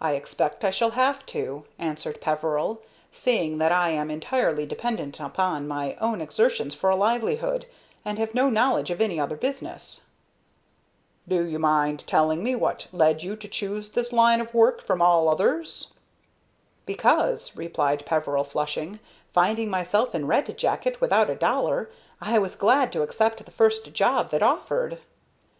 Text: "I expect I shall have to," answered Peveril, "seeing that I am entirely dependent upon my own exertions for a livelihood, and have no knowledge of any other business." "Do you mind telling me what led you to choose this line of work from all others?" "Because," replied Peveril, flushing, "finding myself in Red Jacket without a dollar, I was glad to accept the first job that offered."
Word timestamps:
"I 0.00 0.14
expect 0.14 0.64
I 0.64 0.72
shall 0.72 0.90
have 0.98 1.24
to," 1.26 1.66
answered 1.78 2.20
Peveril, 2.20 2.82
"seeing 3.12 3.58
that 3.58 3.70
I 3.70 3.90
am 3.90 4.10
entirely 4.10 4.66
dependent 4.66 5.20
upon 5.20 5.68
my 5.68 5.94
own 6.00 6.20
exertions 6.20 6.74
for 6.74 6.90
a 6.90 6.96
livelihood, 6.96 7.64
and 8.04 8.18
have 8.18 8.34
no 8.34 8.50
knowledge 8.50 8.90
of 8.90 9.00
any 9.00 9.20
other 9.20 9.36
business." 9.36 10.04
"Do 11.28 11.44
you 11.44 11.60
mind 11.60 12.00
telling 12.08 12.42
me 12.42 12.56
what 12.56 12.88
led 12.90 13.22
you 13.22 13.36
to 13.36 13.46
choose 13.46 13.92
this 13.92 14.12
line 14.12 14.40
of 14.40 14.52
work 14.52 14.82
from 14.82 15.00
all 15.00 15.28
others?" 15.28 15.92
"Because," 16.84 17.54
replied 17.56 18.04
Peveril, 18.04 18.42
flushing, 18.42 18.98
"finding 19.32 19.70
myself 19.70 20.12
in 20.12 20.26
Red 20.26 20.58
Jacket 20.58 21.00
without 21.00 21.30
a 21.30 21.36
dollar, 21.36 21.88
I 22.20 22.36
was 22.40 22.56
glad 22.56 22.90
to 22.94 23.02
accept 23.02 23.44
the 23.44 23.52
first 23.52 23.92
job 23.92 24.32
that 24.32 24.42
offered." 24.42 24.98